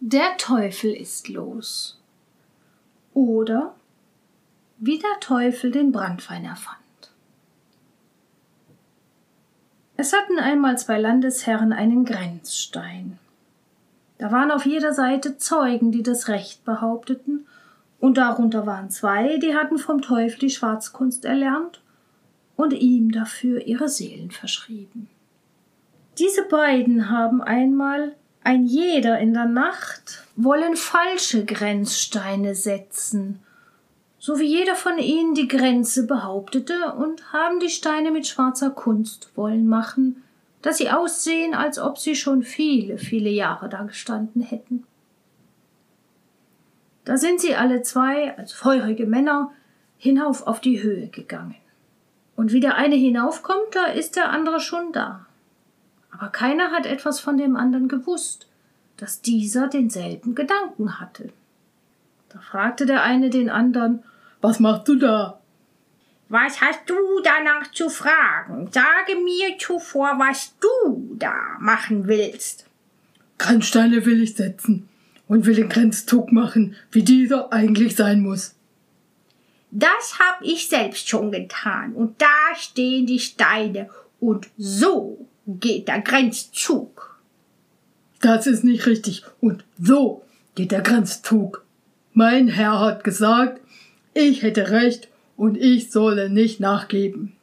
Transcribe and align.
Der 0.00 0.36
Teufel 0.38 0.92
ist 0.92 1.28
los. 1.28 2.00
Oder 3.14 3.74
wie 4.78 4.98
der 4.98 5.18
Teufel 5.20 5.72
den 5.72 5.90
Brandwein 5.90 6.44
erfand. 6.44 6.78
Es 9.96 10.12
hatten 10.12 10.38
einmal 10.38 10.78
zwei 10.78 11.00
Landesherren 11.00 11.72
einen 11.72 12.04
Grenzstein. 12.04 13.18
Da 14.18 14.30
waren 14.30 14.52
auf 14.52 14.66
jeder 14.66 14.92
Seite 14.92 15.36
Zeugen, 15.36 15.90
die 15.90 16.04
das 16.04 16.28
Recht 16.28 16.64
behaupteten, 16.64 17.46
und 17.98 18.16
darunter 18.18 18.66
waren 18.66 18.90
zwei, 18.90 19.38
die 19.38 19.56
hatten 19.56 19.78
vom 19.78 20.00
Teufel 20.00 20.38
die 20.38 20.50
Schwarzkunst 20.50 21.24
erlernt 21.24 21.82
und 22.54 22.72
ihm 22.72 23.10
dafür 23.10 23.66
ihre 23.66 23.88
Seelen 23.88 24.30
verschrieben. 24.30 25.08
Diese 26.18 26.44
beiden 26.44 27.10
haben 27.10 27.42
einmal 27.42 28.14
ein 28.48 28.64
jeder 28.64 29.18
in 29.18 29.34
der 29.34 29.44
Nacht 29.44 30.24
wollen 30.34 30.74
falsche 30.74 31.44
Grenzsteine 31.44 32.54
setzen, 32.54 33.40
so 34.18 34.38
wie 34.38 34.46
jeder 34.46 34.74
von 34.74 34.96
ihnen 34.96 35.34
die 35.34 35.48
Grenze 35.48 36.06
behauptete 36.06 36.94
und 36.94 37.34
haben 37.34 37.60
die 37.60 37.68
Steine 37.68 38.10
mit 38.10 38.26
schwarzer 38.26 38.70
Kunst 38.70 39.32
wollen 39.34 39.68
machen, 39.68 40.22
dass 40.62 40.78
sie 40.78 40.88
aussehen, 40.88 41.52
als 41.52 41.78
ob 41.78 41.98
sie 41.98 42.14
schon 42.14 42.42
viele, 42.42 42.96
viele 42.96 43.28
Jahre 43.28 43.68
da 43.68 43.82
gestanden 43.82 44.40
hätten. 44.40 44.84
Da 47.04 47.18
sind 47.18 47.42
sie 47.42 47.54
alle 47.54 47.82
zwei, 47.82 48.34
als 48.38 48.54
feurige 48.54 49.04
Männer, 49.04 49.52
hinauf 49.98 50.46
auf 50.46 50.62
die 50.62 50.82
Höhe 50.82 51.08
gegangen. 51.08 51.56
Und 52.34 52.54
wie 52.54 52.60
der 52.60 52.76
eine 52.76 52.96
hinaufkommt, 52.96 53.74
da 53.74 53.84
ist 53.84 54.16
der 54.16 54.30
andere 54.30 54.58
schon 54.58 54.92
da. 54.92 55.27
Aber 56.10 56.28
keiner 56.28 56.70
hat 56.70 56.86
etwas 56.86 57.20
von 57.20 57.36
dem 57.36 57.56
anderen 57.56 57.88
gewusst, 57.88 58.46
dass 58.96 59.20
dieser 59.20 59.68
denselben 59.68 60.34
Gedanken 60.34 61.00
hatte. 61.00 61.30
Da 62.28 62.40
fragte 62.40 62.86
der 62.86 63.02
eine 63.02 63.30
den 63.30 63.50
anderen, 63.50 64.02
was 64.40 64.60
machst 64.60 64.88
du 64.88 64.96
da? 64.96 65.40
Was 66.28 66.60
hast 66.60 66.80
du 66.86 66.94
danach 67.24 67.70
zu 67.72 67.88
fragen? 67.88 68.70
Sage 68.70 69.16
mir 69.24 69.56
zuvor, 69.58 70.18
was 70.18 70.54
du 70.60 71.16
da 71.18 71.34
machen 71.58 72.06
willst. 72.06 72.66
Grenzsteine 73.38 74.04
will 74.04 74.22
ich 74.22 74.34
setzen 74.34 74.88
und 75.26 75.46
will 75.46 75.54
den 75.54 75.68
Grenzzug 75.68 76.32
machen, 76.32 76.76
wie 76.90 77.02
dieser 77.02 77.52
eigentlich 77.52 77.96
sein 77.96 78.20
muss. 78.20 78.54
Das 79.70 80.18
hab 80.18 80.42
ich 80.42 80.68
selbst 80.68 81.08
schon 81.08 81.30
getan, 81.30 81.92
und 81.92 82.20
da 82.20 82.54
stehen 82.56 83.06
die 83.06 83.20
Steine, 83.20 83.90
und 84.20 84.48
so 84.56 85.26
geht 85.48 85.88
der 85.88 86.00
Grenzzug. 86.02 87.18
Das 88.20 88.46
ist 88.46 88.64
nicht 88.64 88.86
richtig, 88.86 89.24
und 89.40 89.64
so 89.80 90.22
geht 90.54 90.72
der 90.72 90.82
Grenzzug. 90.82 91.64
Mein 92.12 92.48
Herr 92.48 92.80
hat 92.80 93.02
gesagt, 93.02 93.60
ich 94.12 94.42
hätte 94.42 94.70
recht 94.70 95.08
und 95.36 95.56
ich 95.56 95.90
solle 95.90 96.28
nicht 96.28 96.60
nachgeben. 96.60 97.36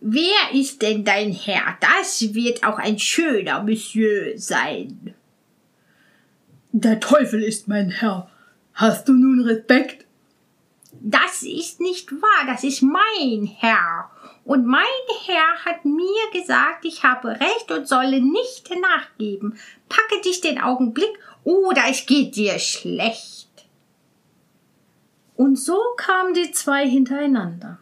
Wer 0.00 0.52
ist 0.52 0.82
denn 0.82 1.04
dein 1.04 1.32
Herr? 1.32 1.78
Das 1.80 2.34
wird 2.34 2.64
auch 2.64 2.78
ein 2.78 2.98
schöner 2.98 3.62
Monsieur 3.62 4.36
sein. 4.36 5.14
Der 6.72 6.98
Teufel 6.98 7.42
ist 7.42 7.68
mein 7.68 7.90
Herr. 7.90 8.28
Hast 8.74 9.08
du 9.08 9.12
nun 9.12 9.40
Respekt? 9.40 10.04
Das 11.00 11.42
ist 11.42 11.80
nicht 11.80 12.10
wahr, 12.12 12.46
das 12.46 12.64
ist 12.64 12.82
mein 12.82 13.46
Herr. 13.46 14.10
Und 14.44 14.66
mein 14.66 14.84
Herr 15.26 15.64
hat 15.64 15.84
mir 15.84 16.30
gesagt, 16.32 16.84
ich 16.84 17.02
habe 17.02 17.30
recht 17.40 17.70
und 17.70 17.88
solle 17.88 18.20
nicht 18.20 18.70
nachgeben. 18.80 19.58
Packe 19.88 20.20
dich 20.22 20.40
den 20.40 20.60
Augenblick 20.60 21.18
oder 21.44 21.82
es 21.88 22.04
geht 22.04 22.36
dir 22.36 22.58
schlecht. 22.58 23.48
Und 25.36 25.58
so 25.58 25.78
kamen 25.96 26.34
die 26.34 26.52
zwei 26.52 26.86
hintereinander. 26.86 27.78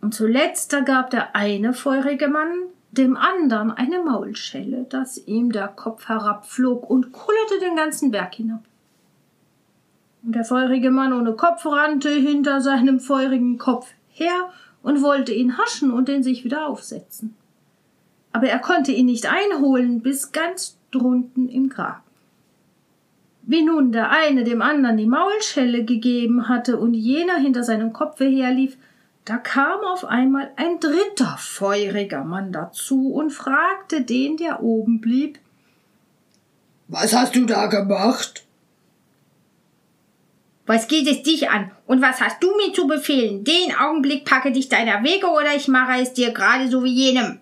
Und 0.00 0.14
zuletzt 0.14 0.74
gab 0.84 1.10
der 1.10 1.34
eine 1.34 1.72
feurige 1.72 2.28
Mann 2.28 2.68
dem 2.90 3.16
andern 3.16 3.70
eine 3.70 4.02
Maulschelle, 4.02 4.84
dass 4.88 5.18
ihm 5.26 5.52
der 5.52 5.68
Kopf 5.68 6.08
herabflog 6.08 6.88
und 6.88 7.12
kullerte 7.12 7.60
den 7.60 7.76
ganzen 7.76 8.10
Berg 8.10 8.34
hinab. 8.34 8.62
Und 10.22 10.34
der 10.34 10.44
feurige 10.44 10.90
Mann 10.90 11.12
ohne 11.12 11.34
Kopf 11.34 11.64
rannte 11.66 12.10
hinter 12.10 12.60
seinem 12.60 12.98
feurigen 12.98 13.58
Kopf 13.58 13.88
her 14.08 14.50
und 14.82 15.02
wollte 15.02 15.32
ihn 15.32 15.58
haschen 15.58 15.90
und 15.90 16.08
den 16.08 16.22
sich 16.22 16.44
wieder 16.44 16.66
aufsetzen. 16.66 17.34
Aber 18.32 18.48
er 18.48 18.58
konnte 18.58 18.92
ihn 18.92 19.06
nicht 19.06 19.26
einholen 19.26 20.00
bis 20.00 20.32
ganz 20.32 20.76
drunten 20.90 21.48
im 21.48 21.68
Grab. 21.68 22.02
Wie 23.42 23.62
nun 23.62 23.92
der 23.92 24.10
eine 24.10 24.44
dem 24.44 24.60
andern 24.60 24.98
die 24.98 25.06
Maulschelle 25.06 25.84
gegeben 25.84 26.48
hatte 26.48 26.76
und 26.76 26.92
jener 26.92 27.38
hinter 27.38 27.64
seinem 27.64 27.94
Kopfe 27.94 28.26
herlief, 28.26 28.76
da 29.24 29.36
kam 29.36 29.80
auf 29.80 30.04
einmal 30.04 30.50
ein 30.56 30.80
dritter 30.80 31.36
feuriger 31.38 32.24
Mann 32.24 32.52
dazu 32.52 33.12
und 33.12 33.30
fragte 33.30 34.02
den, 34.02 34.36
der 34.36 34.62
oben 34.62 35.00
blieb, 35.00 35.38
Was 36.88 37.14
hast 37.14 37.36
du 37.36 37.44
da 37.44 37.66
gemacht? 37.66 38.44
Was 40.68 40.86
geht 40.86 41.08
es 41.08 41.22
dich 41.22 41.48
an? 41.48 41.70
Und 41.86 42.02
was 42.02 42.20
hast 42.20 42.42
du 42.42 42.54
mir 42.54 42.74
zu 42.74 42.86
befehlen? 42.86 43.42
Den 43.42 43.74
Augenblick 43.74 44.26
packe 44.26 44.52
dich 44.52 44.68
deiner 44.68 45.02
Wege 45.02 45.26
oder 45.28 45.56
ich 45.56 45.66
mache 45.66 46.02
es 46.02 46.12
dir 46.12 46.30
gerade 46.30 46.68
so 46.68 46.84
wie 46.84 46.92
jenem. 46.92 47.38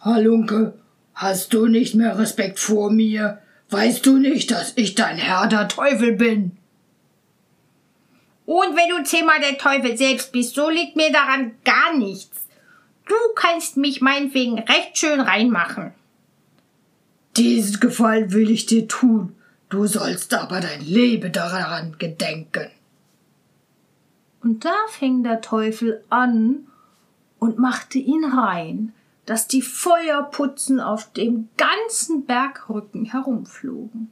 Halunke, 0.00 0.78
hast 1.12 1.52
du 1.52 1.66
nicht 1.66 1.94
mehr 1.94 2.18
Respekt 2.18 2.58
vor 2.58 2.90
mir? 2.90 3.42
Weißt 3.68 4.06
du 4.06 4.16
nicht, 4.16 4.50
dass 4.50 4.72
ich 4.76 4.94
dein 4.94 5.18
Herr 5.18 5.46
der 5.46 5.68
Teufel 5.68 6.12
bin? 6.12 6.56
Und 8.46 8.74
wenn 8.76 8.88
du 8.88 9.04
zehnmal 9.04 9.40
der 9.40 9.58
Teufel 9.58 9.98
selbst 9.98 10.32
bist, 10.32 10.54
so 10.54 10.70
liegt 10.70 10.96
mir 10.96 11.12
daran 11.12 11.52
gar 11.66 11.94
nichts. 11.94 12.46
Du 13.06 13.14
kannst 13.36 13.76
mich 13.76 14.00
meinetwegen 14.00 14.58
recht 14.58 14.96
schön 14.96 15.20
reinmachen. 15.20 15.92
Diesen 17.36 17.78
Gefallen 17.78 18.32
will 18.32 18.50
ich 18.50 18.64
dir 18.64 18.88
tun. 18.88 19.36
Du 19.68 19.86
sollst 19.86 20.34
aber 20.34 20.60
dein 20.60 20.80
Leben 20.80 21.32
daran 21.32 21.96
gedenken. 21.98 22.70
Und 24.42 24.64
da 24.64 24.74
fing 24.88 25.24
der 25.24 25.40
Teufel 25.40 26.04
an 26.10 26.66
und 27.38 27.58
machte 27.58 27.98
ihn 27.98 28.24
rein, 28.24 28.92
dass 29.26 29.48
die 29.48 29.62
Feuerputzen 29.62 30.80
auf 30.80 31.12
dem 31.12 31.48
ganzen 31.56 32.26
Bergrücken 32.26 33.06
herumflogen. 33.06 34.10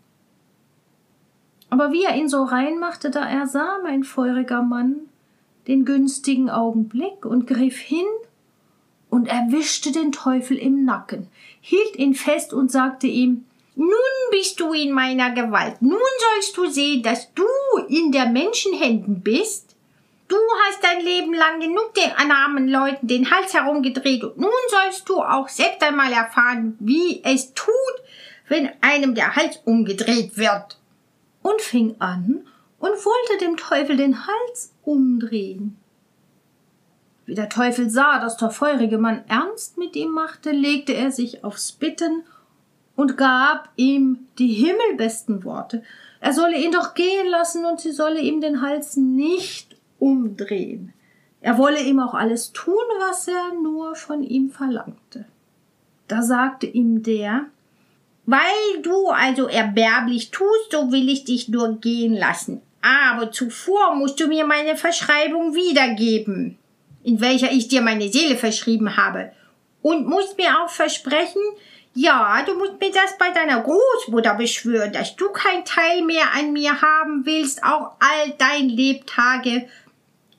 Aber 1.69 1.93
wie 1.93 2.05
er 2.05 2.17
ihn 2.17 2.29
so 2.29 2.45
reinmachte, 2.45 3.11
da 3.11 3.27
ersah 3.29 3.79
mein 3.83 4.05
feuriger 4.05 4.63
Mann 4.63 4.97
den 5.67 5.85
günstigen 5.85 6.51
Augenblick 6.51 7.25
und 7.25 7.47
griff 7.47 7.79
hin 7.79 8.07
und 9.11 9.27
erwischte 9.27 9.93
den 9.93 10.13
Teufel 10.13 10.57
im 10.57 10.85
Nacken, 10.85 11.29
hielt 11.61 11.97
ihn 11.97 12.15
fest 12.15 12.53
und 12.53 12.71
sagte 12.71 13.07
ihm 13.07 13.45
Nun 13.75 13.91
bist 14.31 14.61
du 14.61 14.73
in 14.73 14.93
meiner 14.93 15.31
Gewalt, 15.31 15.81
nun 15.81 15.99
sollst 16.19 16.57
du 16.57 16.71
sehen, 16.71 17.03
dass 17.03 17.33
du 17.35 17.45
in 17.89 18.13
der 18.13 18.27
Menschenhänden 18.27 19.23
bist 19.23 19.73
Du 20.33 20.39
hast 20.65 20.83
dein 20.83 21.05
Leben 21.05 21.35
lang 21.35 21.61
genug 21.61 21.93
den 21.93 22.11
armen 22.31 22.67
Leuten 22.67 23.07
den 23.07 23.31
Hals 23.31 23.53
herumgedreht 23.53 24.25
und 24.25 24.39
nun 24.39 24.51
sollst 24.71 25.07
du 25.07 25.21
auch 25.21 25.47
selbst 25.51 25.83
einmal 25.83 26.11
erfahren, 26.11 26.75
wie 26.81 27.23
es 27.23 27.53
tut, 27.53 27.75
wenn 28.49 28.71
einem 28.81 29.15
der 29.15 29.37
Hals 29.37 29.61
umgedreht 29.67 30.39
wird. 30.39 30.79
Und 31.43 31.61
fing 31.61 31.97
an 31.99 32.47
und 32.79 33.05
wollte 33.05 33.45
dem 33.45 33.59
Teufel 33.59 33.99
den 33.99 34.27
Hals 34.27 34.73
umdrehen. 34.85 35.77
Wie 37.27 37.35
der 37.35 37.51
Teufel 37.51 37.91
sah, 37.91 38.19
dass 38.19 38.39
der 38.39 38.49
feurige 38.49 38.97
Mann 38.97 39.25
ernst 39.29 39.77
mit 39.77 39.95
ihm 39.97 40.13
machte, 40.13 40.53
legte 40.53 40.95
er 40.95 41.13
sich 41.13 41.45
aufs 41.45 41.73
Bitten 41.73 42.25
und 42.97 43.17
gab 43.17 43.71
ihm 43.77 44.27
die 44.39 44.53
himmelbesten 44.53 45.45
Worte. 45.45 45.83
Er 46.21 46.33
solle 46.33 46.57
ihn 46.57 46.73
doch 46.73 46.95
gehen 46.95 47.29
lassen 47.29 47.65
und 47.65 47.81
sie 47.81 47.93
solle 47.93 48.21
ihm 48.21 48.41
den 48.41 48.63
Hals 48.63 48.97
nicht 48.97 49.77
umdrehen. 49.99 50.93
Er 51.41 51.59
wolle 51.59 51.81
ihm 51.81 51.99
auch 51.99 52.15
alles 52.15 52.53
tun, 52.53 52.75
was 53.01 53.27
er 53.27 53.55
nur 53.61 53.97
von 53.97 54.23
ihm 54.23 54.51
verlangte. 54.51 55.25
Da 56.07 56.23
sagte 56.23 56.67
ihm 56.67 57.03
der, 57.03 57.47
weil 58.27 58.83
du 58.83 59.09
also 59.09 59.49
erbärmlich 59.49 60.31
tust, 60.31 60.71
so 60.71 60.93
will 60.93 61.09
ich 61.09 61.25
dich 61.25 61.49
nur 61.49 61.81
gehen 61.81 62.15
lassen. 62.15 62.63
Aber 62.83 63.33
zuvor 63.33 63.95
musst 63.95 64.21
du 64.21 64.29
mir 64.29 64.47
meine 64.47 64.77
Verschreibung 64.77 65.55
wiedergeben, 65.55 66.59
in 67.03 67.21
welcher 67.21 67.51
ich 67.51 67.69
dir 67.69 67.81
meine 67.83 68.09
Seele 68.09 68.37
verschrieben 68.37 68.97
habe. 68.97 69.33
Und 69.83 70.07
musst 70.07 70.39
mir 70.39 70.61
auch 70.61 70.69
versprechen, 70.69 71.43
ja, 71.95 72.43
du 72.47 72.57
musst 72.57 72.81
mir 72.81 72.91
das 72.91 73.19
bei 73.19 73.31
deiner 73.31 73.61
Großmutter 73.61 74.35
beschwören, 74.35 74.93
dass 74.93 75.17
du 75.17 75.29
kein 75.31 75.65
Teil 75.65 76.03
mehr 76.03 76.33
an 76.35 76.53
mir 76.53 76.81
haben 76.81 77.27
willst, 77.27 77.63
auch 77.63 77.93
all 78.01 78.33
dein 78.39 78.69
Lebtage 78.69 79.67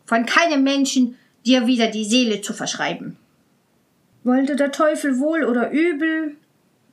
von 0.06 0.26
keinem 0.26 0.64
Menschen 0.64 1.18
dir 1.46 1.68
wieder 1.68 1.88
die 1.88 2.06
Seele 2.06 2.42
zu 2.42 2.54
verschreiben. 2.54 3.18
Wollte 4.24 4.56
der 4.56 4.72
Teufel 4.72 5.20
wohl 5.20 5.44
oder 5.44 5.72
übel, 5.72 6.36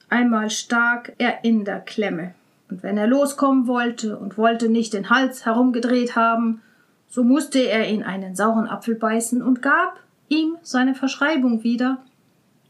einmal 0.08 0.50
stark 0.50 1.12
er 1.18 1.44
in 1.44 1.64
der 1.64 1.80
Klemme. 1.80 2.34
Und 2.68 2.82
wenn 2.82 2.98
er 2.98 3.06
loskommen 3.06 3.66
wollte 3.66 4.18
und 4.18 4.36
wollte 4.36 4.68
nicht 4.68 4.92
den 4.92 5.10
Hals 5.10 5.46
herumgedreht 5.46 6.16
haben, 6.16 6.62
so 7.08 7.24
musste 7.24 7.60
er 7.60 7.88
in 7.88 8.02
einen 8.02 8.36
sauren 8.36 8.68
Apfel 8.68 8.94
beißen 8.94 9.42
und 9.42 9.62
gab 9.62 10.00
ihm 10.28 10.56
seine 10.62 10.94
Verschreibung 10.94 11.64
wieder 11.64 11.98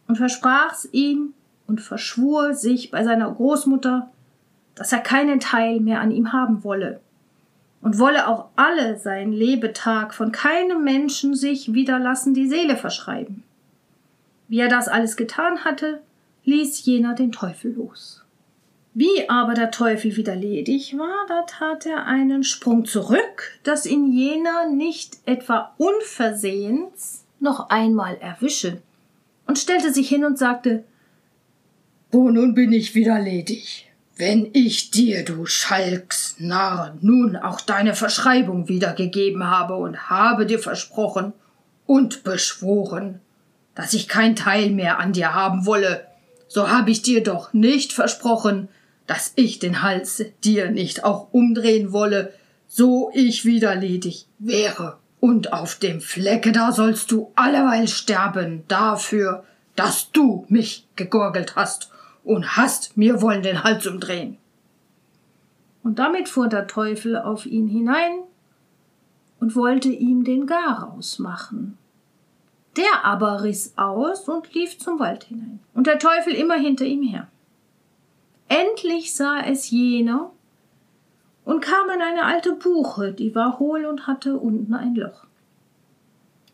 und 0.08 0.16
versprach's 0.16 0.88
ihm 0.92 1.34
und 1.70 1.80
verschwur 1.80 2.52
sich 2.52 2.90
bei 2.90 3.04
seiner 3.04 3.30
Großmutter, 3.30 4.10
dass 4.74 4.92
er 4.92 4.98
keinen 4.98 5.38
Teil 5.38 5.78
mehr 5.78 6.00
an 6.00 6.10
ihm 6.10 6.32
haben 6.32 6.64
wolle 6.64 7.00
und 7.80 7.98
wolle 7.98 8.26
auch 8.26 8.48
alle 8.56 8.98
sein 8.98 9.32
Lebetag 9.32 10.12
von 10.12 10.32
keinem 10.32 10.82
Menschen 10.82 11.34
sich 11.34 11.72
wieder 11.72 11.98
lassen 12.00 12.34
die 12.34 12.48
Seele 12.48 12.76
verschreiben. 12.76 13.44
Wie 14.48 14.58
er 14.58 14.68
das 14.68 14.88
alles 14.88 15.16
getan 15.16 15.64
hatte, 15.64 16.00
ließ 16.44 16.84
jener 16.84 17.14
den 17.14 17.30
Teufel 17.30 17.72
los. 17.74 18.24
Wie 18.92 19.28
aber 19.30 19.54
der 19.54 19.70
Teufel 19.70 20.16
wieder 20.16 20.34
ledig 20.34 20.98
war, 20.98 21.24
da 21.28 21.42
tat 21.42 21.86
er 21.86 22.06
einen 22.06 22.42
Sprung 22.42 22.84
zurück, 22.84 23.60
dass 23.62 23.86
ihn 23.86 24.12
jener 24.12 24.68
nicht 24.68 25.18
etwa 25.24 25.72
unversehens 25.78 27.24
noch 27.38 27.70
einmal 27.70 28.16
erwische, 28.16 28.82
und 29.46 29.58
stellte 29.58 29.92
sich 29.92 30.08
hin 30.08 30.24
und 30.24 30.38
sagte 30.38 30.84
Wo 32.12 32.28
nun 32.28 32.54
bin 32.54 32.72
ich 32.72 32.96
wieder 32.96 33.20
ledig. 33.20 33.86
Wenn 34.16 34.50
ich 34.52 34.90
dir, 34.90 35.24
du 35.24 35.46
Schalks 35.46 36.34
Narr, 36.38 36.96
nun 37.00 37.36
auch 37.36 37.60
deine 37.60 37.94
Verschreibung 37.94 38.68
wiedergegeben 38.68 39.46
habe 39.46 39.76
und 39.76 40.10
habe 40.10 40.44
dir 40.44 40.58
versprochen 40.58 41.32
und 41.86 42.24
beschworen, 42.24 43.20
dass 43.76 43.94
ich 43.94 44.08
kein 44.08 44.34
Teil 44.34 44.70
mehr 44.70 44.98
an 44.98 45.12
dir 45.12 45.34
haben 45.34 45.66
wolle, 45.66 46.04
so 46.48 46.68
habe 46.68 46.90
ich 46.90 47.02
dir 47.02 47.22
doch 47.22 47.52
nicht 47.52 47.92
versprochen, 47.92 48.68
dass 49.06 49.32
ich 49.36 49.60
den 49.60 49.80
Hals 49.82 50.24
dir 50.42 50.70
nicht 50.70 51.04
auch 51.04 51.32
umdrehen 51.32 51.92
wolle, 51.92 52.32
so 52.66 53.12
ich 53.14 53.44
wieder 53.44 53.76
ledig 53.76 54.26
wäre. 54.40 54.98
Und 55.20 55.52
auf 55.52 55.76
dem 55.76 56.00
Flecke 56.00 56.50
da 56.50 56.72
sollst 56.72 57.12
du 57.12 57.30
alleweil 57.36 57.86
sterben 57.86 58.64
dafür, 58.66 59.44
dass 59.76 60.10
du 60.10 60.44
mich 60.48 60.88
gegurgelt 60.96 61.54
hast 61.54 61.89
und 62.24 62.56
hast 62.56 62.96
mir 62.96 63.22
wollen 63.22 63.42
den 63.42 63.64
Hals 63.64 63.86
umdrehen. 63.86 64.36
Und 65.82 65.98
damit 65.98 66.28
fuhr 66.28 66.48
der 66.48 66.66
Teufel 66.66 67.16
auf 67.16 67.46
ihn 67.46 67.66
hinein 67.68 68.20
und 69.40 69.56
wollte 69.56 69.88
ihm 69.88 70.24
den 70.24 70.46
Garaus 70.46 71.18
machen. 71.18 71.78
Der 72.76 73.04
aber 73.04 73.42
riss 73.42 73.72
aus 73.76 74.28
und 74.28 74.52
lief 74.54 74.78
zum 74.78 74.98
Wald 74.98 75.24
hinein, 75.24 75.60
und 75.74 75.86
der 75.86 75.98
Teufel 75.98 76.34
immer 76.34 76.56
hinter 76.56 76.84
ihm 76.84 77.02
her. 77.02 77.28
Endlich 78.48 79.14
sah 79.14 79.40
es 79.40 79.70
jener 79.70 80.30
und 81.44 81.62
kam 81.62 81.88
an 81.88 82.02
eine 82.02 82.24
alte 82.24 82.52
Buche, 82.52 83.12
die 83.12 83.34
war 83.34 83.58
hohl 83.58 83.86
und 83.86 84.06
hatte 84.06 84.38
unten 84.38 84.74
ein 84.74 84.94
Loch. 84.94 85.26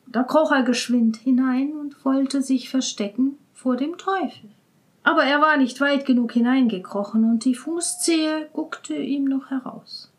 Da 0.06 0.22
kroch 0.22 0.52
er 0.52 0.62
geschwind 0.62 1.16
hinein 1.16 1.72
und 1.72 2.04
wollte 2.04 2.40
sich 2.40 2.70
verstecken 2.70 3.36
vor 3.52 3.76
dem 3.76 3.98
Teufel. 3.98 4.50
Aber 5.06 5.23
er 5.23 5.41
war 5.41 5.56
nicht 5.56 5.81
weit 5.81 6.05
genug 6.05 6.32
hineingekrochen 6.32 7.31
und 7.31 7.44
die 7.44 7.55
Fußzehe 7.55 8.49
guckte 8.53 8.97
ihm 8.97 9.26
noch 9.26 9.50
heraus. 9.50 10.11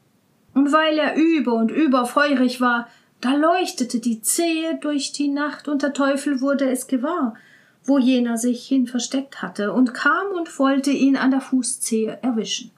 Und 0.54 0.72
weil 0.72 0.98
er 0.98 1.18
über 1.18 1.56
und 1.56 1.72
über 1.72 2.06
feurig 2.06 2.62
war, 2.62 2.88
da 3.20 3.34
leuchtete 3.34 4.00
die 4.00 4.22
Zehe 4.22 4.78
durch 4.80 5.12
die 5.12 5.28
Nacht 5.28 5.68
und 5.68 5.84
der 5.84 5.92
Teufel 5.92 6.40
wurde 6.40 6.72
es 6.72 6.88
gewahr, 6.88 7.36
wo 7.84 7.98
jener 7.98 8.38
sich 8.38 8.66
hin 8.66 8.88
versteckt 8.88 9.42
hatte 9.42 9.74
und 9.74 9.94
kam 9.94 10.28
und 10.28 10.58
wollte 10.58 10.92
ihn 10.92 11.18
an 11.18 11.32
der 11.32 11.42
Fußzehe 11.42 12.20
erwischen. 12.22 12.72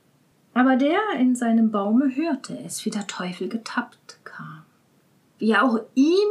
Aber 0.56 0.78
der 0.78 1.00
in 1.20 1.36
seinem 1.36 1.70
Baume 1.70 2.16
hörte 2.16 2.58
es, 2.66 2.84
wie 2.86 2.90
der 2.90 3.06
Teufel 3.06 3.50
getappt 3.50 4.18
kam, 4.24 4.64
wie 5.38 5.52
er 5.52 5.64
auch 5.64 5.80
ihm 5.94 6.28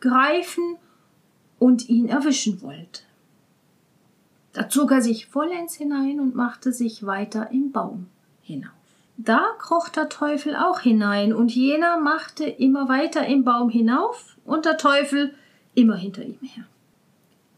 greifen 0.00 0.78
und 1.58 1.90
ihn 1.90 2.08
erwischen 2.08 2.62
wollte. 2.62 3.02
Da 4.58 4.68
zog 4.68 4.90
er 4.90 5.02
sich 5.02 5.28
vollends 5.28 5.76
hinein 5.76 6.18
und 6.18 6.34
machte 6.34 6.72
sich 6.72 7.06
weiter 7.06 7.52
im 7.52 7.70
Baum 7.70 8.08
hinauf. 8.40 8.72
Da 9.16 9.40
kroch 9.56 9.88
der 9.88 10.08
Teufel 10.08 10.56
auch 10.56 10.80
hinein, 10.80 11.32
und 11.32 11.54
jener 11.54 11.96
machte 12.00 12.42
immer 12.44 12.88
weiter 12.88 13.24
im 13.24 13.44
Baum 13.44 13.70
hinauf, 13.70 14.36
und 14.44 14.64
der 14.64 14.76
Teufel 14.76 15.32
immer 15.76 15.94
hinter 15.94 16.24
ihm 16.24 16.40
her. 16.42 16.64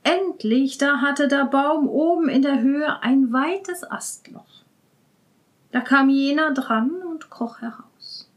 Endlich, 0.02 0.76
da 0.76 1.00
hatte 1.00 1.26
der 1.26 1.47
Baum 1.47 1.88
oben 1.88 2.29
in 2.29 2.43
der 2.43 2.61
Höhe 2.61 3.02
ein 3.02 3.32
weites 3.32 3.91
Astloch. 3.91 4.64
Da 5.73 5.81
kam 5.81 6.11
jener 6.11 6.52
dran 6.52 6.91
und 7.11 7.31
kroch 7.31 7.62
heraus. 7.62 8.31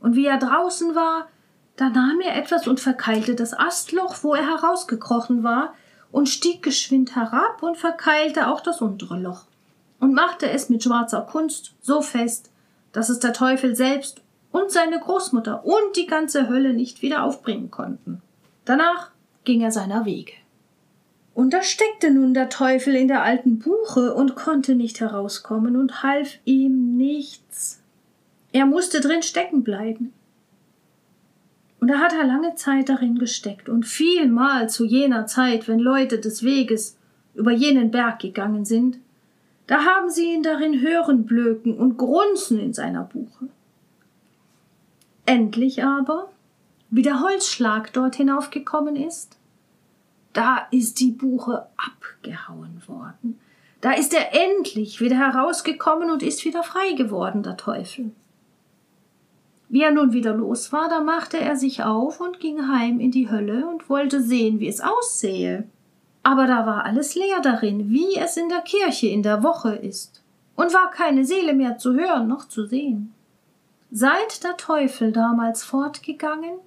Und 0.00 0.16
wie 0.16 0.24
er 0.24 0.38
draußen 0.38 0.94
war, 0.94 1.28
da 1.76 1.90
nahm 1.90 2.22
er 2.22 2.34
etwas 2.36 2.66
und 2.66 2.80
verkeilte 2.80 3.34
das 3.34 3.52
Astloch, 3.52 4.16
wo 4.22 4.34
er 4.34 4.46
herausgekrochen 4.46 5.42
war, 5.42 5.74
und 6.10 6.28
stieg 6.28 6.62
geschwind 6.62 7.16
herab 7.16 7.62
und 7.62 7.76
verkeilte 7.76 8.48
auch 8.48 8.60
das 8.60 8.80
untere 8.80 9.18
Loch 9.18 9.44
und 10.00 10.14
machte 10.14 10.48
es 10.48 10.68
mit 10.68 10.82
schwarzer 10.82 11.22
Kunst 11.22 11.74
so 11.80 12.02
fest, 12.02 12.50
dass 12.92 13.08
es 13.08 13.18
der 13.18 13.32
Teufel 13.32 13.74
selbst 13.76 14.22
und 14.50 14.70
seine 14.70 14.98
Großmutter 14.98 15.64
und 15.64 15.96
die 15.96 16.06
ganze 16.06 16.48
Hölle 16.48 16.72
nicht 16.72 17.02
wieder 17.02 17.22
aufbringen 17.22 17.70
konnten. 17.70 18.22
Danach 18.64 19.10
ging 19.44 19.60
er 19.60 19.72
seiner 19.72 20.04
Wege. 20.04 20.32
Und 21.34 21.52
da 21.54 21.62
steckte 21.62 22.10
nun 22.10 22.34
der 22.34 22.48
Teufel 22.48 22.96
in 22.96 23.06
der 23.06 23.22
alten 23.22 23.60
Buche 23.60 24.12
und 24.14 24.34
konnte 24.34 24.74
nicht 24.74 25.00
herauskommen 25.00 25.76
und 25.76 26.02
half 26.02 26.38
ihm 26.44 26.96
nichts. 26.96 27.80
Er 28.52 28.66
musste 28.66 29.00
drin 29.00 29.22
stecken 29.22 29.62
bleiben. 29.62 30.12
Und 31.80 31.88
da 31.88 31.98
hat 31.98 32.12
er 32.12 32.24
lange 32.24 32.54
Zeit 32.56 32.88
darin 32.88 33.18
gesteckt 33.18 33.68
und 33.68 33.86
vielmal 33.86 34.68
zu 34.68 34.84
jener 34.84 35.26
Zeit, 35.26 35.68
wenn 35.68 35.78
Leute 35.78 36.18
des 36.18 36.42
Weges 36.42 36.96
über 37.34 37.52
jenen 37.52 37.90
Berg 37.90 38.18
gegangen 38.18 38.64
sind, 38.64 38.98
da 39.68 39.84
haben 39.84 40.10
sie 40.10 40.32
ihn 40.32 40.42
darin 40.42 40.80
hören 40.80 41.24
blöken 41.24 41.76
und 41.76 41.98
grunzen 41.98 42.58
in 42.58 42.72
seiner 42.72 43.04
Buche. 43.04 43.48
Endlich 45.26 45.84
aber, 45.84 46.30
wie 46.90 47.02
der 47.02 47.20
Holzschlag 47.20 47.92
dort 47.92 48.16
hinaufgekommen 48.16 48.96
ist, 48.96 49.36
da 50.32 50.66
ist 50.70 51.00
die 51.00 51.10
Buche 51.10 51.66
abgehauen 51.76 52.82
worden. 52.86 53.38
Da 53.80 53.92
ist 53.92 54.14
er 54.14 54.34
endlich 54.34 55.00
wieder 55.00 55.16
herausgekommen 55.16 56.10
und 56.10 56.22
ist 56.22 56.44
wieder 56.44 56.62
frei 56.62 56.92
geworden, 56.96 57.42
der 57.42 57.56
Teufel. 57.56 58.10
Wie 59.68 59.82
er 59.82 59.90
nun 59.90 60.12
wieder 60.12 60.32
los 60.32 60.72
war, 60.72 60.88
da 60.88 61.00
machte 61.00 61.38
er 61.38 61.56
sich 61.56 61.82
auf 61.82 62.20
und 62.20 62.40
ging 62.40 62.68
heim 62.68 63.00
in 63.00 63.10
die 63.10 63.30
Hölle 63.30 63.66
und 63.66 63.90
wollte 63.90 64.22
sehen, 64.22 64.60
wie 64.60 64.68
es 64.68 64.80
aussehe. 64.80 65.68
Aber 66.22 66.46
da 66.46 66.66
war 66.66 66.84
alles 66.84 67.14
leer 67.14 67.40
darin, 67.42 67.90
wie 67.90 68.16
es 68.16 68.36
in 68.36 68.48
der 68.48 68.62
Kirche 68.62 69.08
in 69.08 69.22
der 69.22 69.42
Woche 69.42 69.74
ist, 69.74 70.22
und 70.56 70.72
war 70.72 70.90
keine 70.90 71.24
Seele 71.24 71.52
mehr 71.52 71.76
zu 71.76 71.94
hören 71.94 72.28
noch 72.28 72.48
zu 72.48 72.66
sehen. 72.66 73.12
Seit 73.90 74.42
der 74.42 74.56
Teufel 74.56 75.12
damals 75.12 75.64
fortgegangen 75.64 76.58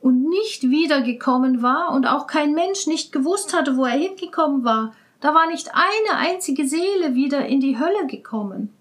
und 0.00 0.28
nicht 0.28 0.64
wiedergekommen 0.64 1.62
war 1.62 1.92
und 1.92 2.06
auch 2.06 2.26
kein 2.26 2.54
Mensch 2.54 2.86
nicht 2.86 3.12
gewusst 3.12 3.56
hatte, 3.56 3.76
wo 3.76 3.84
er 3.84 3.98
hingekommen 3.98 4.64
war, 4.64 4.92
da 5.20 5.34
war 5.34 5.48
nicht 5.48 5.70
eine 5.72 6.18
einzige 6.18 6.66
Seele 6.66 7.14
wieder 7.14 7.46
in 7.46 7.60
die 7.60 7.78
Hölle 7.78 8.06
gekommen. 8.06 8.75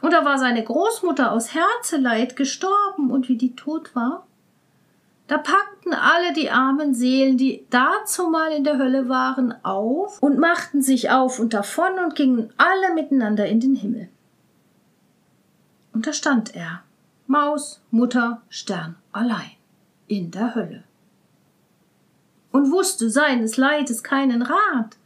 Und 0.00 0.12
da 0.12 0.24
war 0.24 0.38
seine 0.38 0.62
Großmutter 0.62 1.32
aus 1.32 1.54
Herzeleid 1.54 2.36
gestorben 2.36 3.10
und 3.10 3.28
wie 3.28 3.36
die 3.36 3.56
tot 3.56 3.94
war, 3.94 4.26
da 5.28 5.36
packten 5.36 5.92
alle 5.92 6.32
die 6.32 6.50
armen 6.50 6.94
Seelen, 6.94 7.36
die 7.36 7.66
dazu 7.68 8.28
mal 8.28 8.50
in 8.50 8.64
der 8.64 8.78
Hölle 8.78 9.10
waren, 9.10 9.54
auf 9.62 10.22
und 10.22 10.38
machten 10.38 10.80
sich 10.80 11.10
auf 11.10 11.38
und 11.38 11.52
davon 11.52 11.98
und 12.02 12.14
gingen 12.14 12.50
alle 12.56 12.94
miteinander 12.94 13.46
in 13.46 13.60
den 13.60 13.74
Himmel. 13.74 14.08
Und 15.92 16.06
da 16.06 16.14
stand 16.14 16.54
er, 16.54 16.82
Maus, 17.26 17.82
Mutter, 17.90 18.40
Stern, 18.48 18.96
allein, 19.12 19.50
in 20.06 20.30
der 20.30 20.54
Hölle. 20.54 20.84
Und 22.50 22.70
wusste 22.70 23.10
seines 23.10 23.58
Leides 23.58 24.02
keinen 24.02 24.40
Rat, 24.40 24.96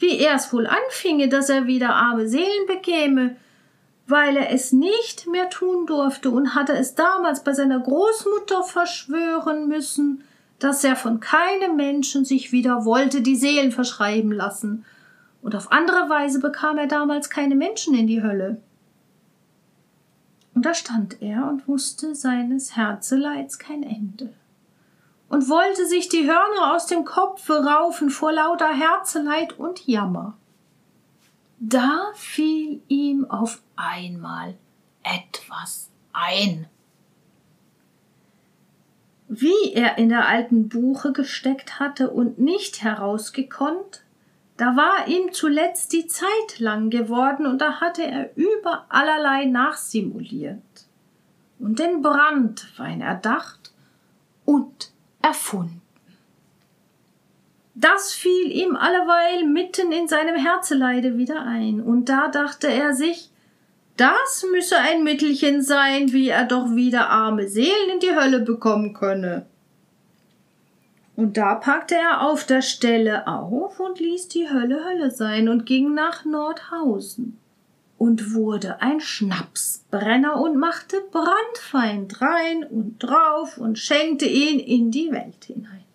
wie 0.00 0.18
er's 0.18 0.52
wohl 0.52 0.66
anfinge, 0.66 1.28
dass 1.28 1.50
er 1.50 1.66
wieder 1.66 1.94
arme 1.94 2.28
Seelen 2.28 2.66
bekäme, 2.66 3.36
weil 4.08 4.36
er 4.36 4.50
es 4.50 4.72
nicht 4.72 5.26
mehr 5.26 5.50
tun 5.50 5.86
durfte 5.86 6.30
und 6.30 6.54
hatte 6.54 6.72
es 6.72 6.94
damals 6.94 7.44
bei 7.44 7.52
seiner 7.52 7.78
Großmutter 7.78 8.64
verschwören 8.64 9.68
müssen, 9.68 10.24
dass 10.58 10.82
er 10.82 10.96
von 10.96 11.20
keinem 11.20 11.76
Menschen 11.76 12.24
sich 12.24 12.50
wieder 12.50 12.84
wollte 12.84 13.20
die 13.20 13.36
Seelen 13.36 13.70
verschreiben 13.70 14.32
lassen, 14.32 14.84
und 15.40 15.54
auf 15.54 15.70
andere 15.70 16.08
Weise 16.08 16.40
bekam 16.40 16.78
er 16.78 16.88
damals 16.88 17.30
keine 17.30 17.54
Menschen 17.54 17.94
in 17.94 18.08
die 18.08 18.22
Hölle. 18.22 18.60
Und 20.54 20.66
da 20.66 20.74
stand 20.74 21.22
er 21.22 21.48
und 21.48 21.68
wusste 21.68 22.16
seines 22.16 22.76
Herzeleids 22.76 23.60
kein 23.60 23.84
Ende 23.84 24.30
und 25.28 25.48
wollte 25.48 25.86
sich 25.86 26.08
die 26.08 26.26
Hörner 26.26 26.74
aus 26.74 26.86
dem 26.86 27.04
Kopfe 27.04 27.64
raufen 27.64 28.10
vor 28.10 28.32
lauter 28.32 28.72
Herzeleid 28.72 29.58
und 29.58 29.86
Jammer. 29.86 30.36
Da 31.60 32.12
fiel 32.14 32.82
ihm 32.86 33.28
auf 33.28 33.62
einmal 33.74 34.54
etwas 35.02 35.90
ein. 36.12 36.66
Wie 39.28 39.72
er 39.74 39.98
in 39.98 40.08
der 40.08 40.28
alten 40.28 40.68
Buche 40.68 41.12
gesteckt 41.12 41.80
hatte 41.80 42.10
und 42.10 42.38
nicht 42.38 42.82
herausgekonnt, 42.82 44.02
da 44.56 44.76
war 44.76 45.08
ihm 45.08 45.32
zuletzt 45.32 45.92
die 45.92 46.06
Zeit 46.06 46.58
lang 46.58 46.90
geworden 46.90 47.46
und 47.46 47.60
da 47.60 47.80
hatte 47.80 48.04
er 48.04 48.36
über 48.36 48.86
allerlei 48.88 49.44
nachsimuliert 49.44 50.62
und 51.58 51.78
den 51.78 52.02
Brandwein 52.02 53.00
erdacht 53.00 53.72
und 54.44 54.92
erfunden. 55.20 55.82
Das 57.80 58.12
fiel 58.12 58.50
ihm 58.50 58.74
alleweil 58.74 59.44
mitten 59.44 59.92
in 59.92 60.08
seinem 60.08 60.34
Herzeleide 60.34 61.16
wieder 61.16 61.42
ein, 61.42 61.80
und 61.80 62.08
da 62.08 62.26
dachte 62.26 62.66
er 62.66 62.92
sich, 62.92 63.30
das 63.96 64.44
müsse 64.50 64.76
ein 64.78 65.04
Mittelchen 65.04 65.62
sein, 65.62 66.12
wie 66.12 66.28
er 66.28 66.44
doch 66.44 66.74
wieder 66.74 67.08
arme 67.08 67.46
Seelen 67.46 67.90
in 67.92 68.00
die 68.00 68.16
Hölle 68.16 68.40
bekommen 68.40 68.94
könne. 68.94 69.46
Und 71.14 71.36
da 71.36 71.54
packte 71.54 71.94
er 71.94 72.22
auf 72.22 72.44
der 72.46 72.62
Stelle 72.62 73.28
auf 73.28 73.78
und 73.78 74.00
ließ 74.00 74.26
die 74.26 74.50
Hölle 74.50 74.84
Hölle 74.84 75.12
sein 75.12 75.48
und 75.48 75.64
ging 75.64 75.94
nach 75.94 76.24
Nordhausen 76.24 77.38
und 77.96 78.34
wurde 78.34 78.82
ein 78.82 79.00
Schnapsbrenner 79.00 80.40
und 80.40 80.56
machte 80.56 80.96
Brandwein 81.12 82.08
drein 82.08 82.64
und 82.64 82.98
drauf 82.98 83.56
und 83.56 83.78
schenkte 83.78 84.26
ihn 84.26 84.58
in 84.58 84.90
die 84.90 85.12
Welt 85.12 85.44
hinein. 85.44 85.87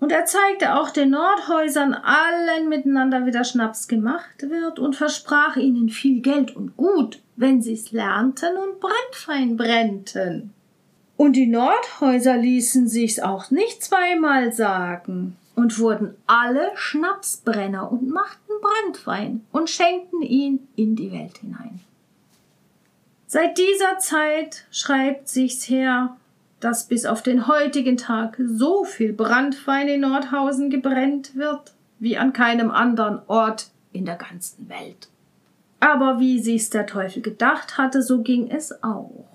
Und 0.00 0.12
er 0.12 0.26
zeigte 0.26 0.76
auch 0.76 0.90
den 0.90 1.10
Nordhäusern 1.10 1.92
allen 1.92 2.68
miteinander, 2.68 3.26
wie 3.26 3.32
der 3.32 3.44
Schnaps 3.44 3.88
gemacht 3.88 4.48
wird 4.48 4.78
und 4.78 4.94
versprach 4.94 5.56
ihnen 5.56 5.88
viel 5.88 6.20
Geld 6.20 6.54
und 6.54 6.76
Gut, 6.76 7.20
wenn 7.36 7.62
sie's 7.62 7.90
lernten 7.90 8.56
und 8.56 8.80
Brandwein 8.80 9.56
brennten. 9.56 10.54
Und 11.16 11.32
die 11.32 11.48
Nordhäuser 11.48 12.36
ließen 12.36 12.86
sich's 12.86 13.18
auch 13.18 13.50
nicht 13.50 13.82
zweimal 13.82 14.52
sagen 14.52 15.36
und 15.56 15.80
wurden 15.80 16.14
alle 16.28 16.70
Schnapsbrenner 16.76 17.90
und 17.90 18.08
machten 18.08 18.52
Brandwein 18.62 19.44
und 19.50 19.68
schenkten 19.68 20.22
ihn 20.22 20.68
in 20.76 20.94
die 20.94 21.10
Welt 21.10 21.38
hinein. 21.38 21.80
Seit 23.26 23.58
dieser 23.58 23.98
Zeit 23.98 24.64
schreibt 24.70 25.28
sich's 25.28 25.68
her, 25.68 26.16
dass 26.60 26.88
bis 26.88 27.06
auf 27.06 27.22
den 27.22 27.46
heutigen 27.46 27.96
Tag 27.96 28.38
so 28.44 28.84
viel 28.84 29.12
Brandwein 29.12 29.88
in 29.88 30.00
Nordhausen 30.00 30.70
gebrennt 30.70 31.36
wird, 31.36 31.72
wie 31.98 32.18
an 32.18 32.32
keinem 32.32 32.70
anderen 32.70 33.20
Ort 33.26 33.70
in 33.92 34.04
der 34.04 34.16
ganzen 34.16 34.68
Welt. 34.68 35.08
Aber 35.80 36.18
wie 36.18 36.40
sich's 36.40 36.70
der 36.70 36.86
Teufel 36.86 37.22
gedacht 37.22 37.78
hatte, 37.78 38.02
so 38.02 38.22
ging 38.22 38.50
es 38.50 38.82
auch. 38.82 39.26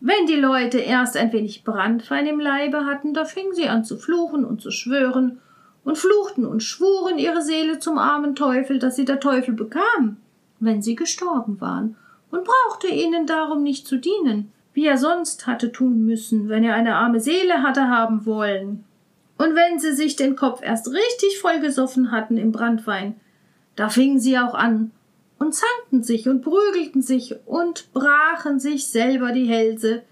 Wenn 0.00 0.26
die 0.26 0.36
Leute 0.36 0.78
erst 0.78 1.16
ein 1.16 1.32
wenig 1.32 1.64
Brandwein 1.64 2.26
im 2.26 2.40
Leibe 2.40 2.84
hatten, 2.84 3.14
da 3.14 3.24
fingen 3.24 3.54
sie 3.54 3.68
an 3.68 3.84
zu 3.84 3.96
fluchen 3.96 4.44
und 4.44 4.60
zu 4.60 4.70
schwören 4.70 5.40
und 5.84 5.98
fluchten 5.98 6.46
und 6.46 6.62
schwuren 6.62 7.18
ihre 7.18 7.42
Seele 7.42 7.78
zum 7.78 7.98
armen 7.98 8.34
Teufel, 8.34 8.78
dass 8.78 8.96
sie 8.96 9.04
der 9.04 9.20
Teufel 9.20 9.54
bekam, 9.54 10.18
wenn 10.60 10.82
sie 10.82 10.94
gestorben 10.94 11.60
waren, 11.60 11.96
und 12.30 12.44
brauchte 12.44 12.88
ihnen 12.88 13.26
darum 13.26 13.62
nicht 13.62 13.86
zu 13.86 13.96
dienen, 13.96 14.52
wie 14.74 14.86
er 14.86 14.98
sonst 14.98 15.46
hatte 15.46 15.72
tun 15.72 16.04
müssen, 16.04 16.48
wenn 16.48 16.64
er 16.64 16.74
eine 16.74 16.96
arme 16.96 17.20
Seele 17.20 17.62
hatte 17.62 17.88
haben 17.88 18.26
wollen. 18.26 18.84
Und 19.38 19.56
wenn 19.56 19.78
sie 19.78 19.92
sich 19.92 20.16
den 20.16 20.36
Kopf 20.36 20.60
erst 20.62 20.88
richtig 20.88 21.38
vollgesoffen 21.40 22.10
hatten 22.10 22.36
im 22.36 22.52
Brandwein, 22.52 23.16
da 23.76 23.88
fingen 23.88 24.20
sie 24.20 24.38
auch 24.38 24.54
an, 24.54 24.90
und 25.38 25.54
zankten 25.54 26.02
sich 26.02 26.28
und 26.28 26.42
prügelten 26.42 27.02
sich 27.02 27.34
und 27.46 27.92
brachen 27.92 28.60
sich 28.60 28.86
selber 28.86 29.32
die 29.32 29.46
Hälse, 29.46 30.02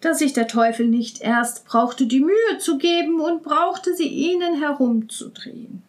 dass 0.00 0.18
sich 0.18 0.34
der 0.34 0.46
Teufel 0.46 0.86
nicht 0.86 1.20
erst 1.20 1.66
brauchte 1.66 2.06
die 2.06 2.20
Mühe 2.20 2.58
zu 2.58 2.78
geben 2.78 3.20
und 3.20 3.42
brauchte 3.42 3.94
sie 3.94 4.08
ihnen 4.08 4.60
herumzudrehen. 4.60 5.82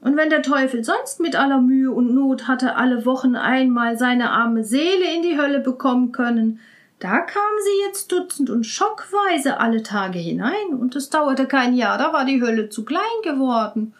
Und 0.00 0.16
wenn 0.16 0.28
der 0.28 0.42
Teufel 0.42 0.84
sonst 0.84 1.20
mit 1.20 1.36
aller 1.36 1.60
Mühe 1.60 1.90
und 1.90 2.14
Not 2.14 2.48
hatte 2.48 2.76
alle 2.76 3.06
Wochen 3.06 3.36
einmal 3.36 3.96
seine 3.96 4.30
arme 4.30 4.64
Seele 4.64 5.14
in 5.14 5.22
die 5.22 5.38
Hölle 5.38 5.60
bekommen 5.60 6.12
können, 6.12 6.60
da 7.04 7.20
kam 7.20 7.42
sie 7.62 7.86
jetzt 7.86 8.10
dutzend 8.12 8.48
und 8.48 8.64
schockweise 8.64 9.60
alle 9.60 9.82
Tage 9.82 10.18
hinein, 10.18 10.68
und 10.72 10.96
es 10.96 11.10
dauerte 11.10 11.46
kein 11.46 11.74
Jahr, 11.74 11.98
da 11.98 12.14
war 12.14 12.24
die 12.24 12.40
Hölle 12.40 12.70
zu 12.70 12.86
klein 12.86 13.02
geworden, 13.22 13.92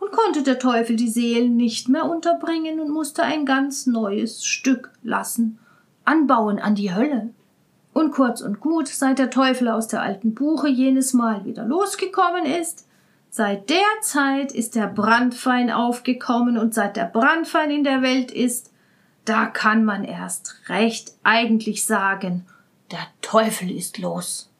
und 0.00 0.10
konnte 0.10 0.42
der 0.42 0.58
Teufel 0.58 0.96
die 0.96 1.10
Seelen 1.10 1.58
nicht 1.58 1.90
mehr 1.90 2.06
unterbringen 2.06 2.80
und 2.80 2.88
musste 2.88 3.22
ein 3.22 3.44
ganz 3.44 3.86
neues 3.86 4.42
Stück 4.46 4.90
lassen, 5.02 5.58
anbauen 6.06 6.58
an 6.58 6.74
die 6.74 6.94
Hölle. 6.94 7.28
Und 7.92 8.12
kurz 8.12 8.40
und 8.40 8.60
gut, 8.60 8.88
seit 8.88 9.18
der 9.18 9.28
Teufel 9.28 9.68
aus 9.68 9.88
der 9.88 10.00
alten 10.00 10.34
Buche 10.34 10.68
jenes 10.68 11.12
Mal 11.12 11.44
wieder 11.44 11.66
losgekommen 11.66 12.46
ist, 12.46 12.88
seit 13.28 13.68
der 13.68 14.00
Zeit 14.00 14.52
ist 14.52 14.76
der 14.76 14.86
Brandfein 14.86 15.70
aufgekommen 15.70 16.56
und 16.56 16.72
seit 16.72 16.96
der 16.96 17.04
Brandfein 17.04 17.70
in 17.70 17.84
der 17.84 18.00
Welt 18.00 18.30
ist, 18.30 18.72
da 19.26 19.46
kann 19.46 19.84
man 19.84 20.04
erst 20.04 20.56
recht 20.68 21.12
eigentlich 21.22 21.84
sagen, 21.84 22.46
der 22.90 23.06
Teufel 23.20 23.70
ist 23.70 23.98
los. 23.98 24.50